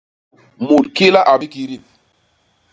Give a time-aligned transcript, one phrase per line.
[0.65, 1.83] Mut ki la a bikidip!